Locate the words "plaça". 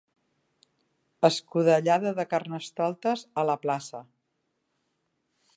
3.67-4.05